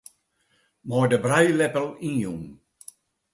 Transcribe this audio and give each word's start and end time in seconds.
Mei 0.87 1.05
de 1.11 1.17
brijleppel 1.25 1.87
ynjûn. 2.07 2.41